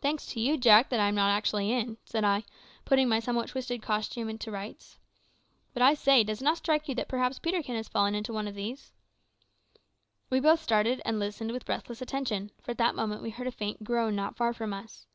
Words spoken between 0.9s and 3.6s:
that I am not actually in," said I, putting my somewhat